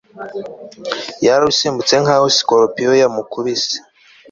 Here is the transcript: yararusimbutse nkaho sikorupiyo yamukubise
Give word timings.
yararusimbutse 1.25 1.95
nkaho 2.03 2.25
sikorupiyo 2.35 2.91
yamukubise 3.01 3.75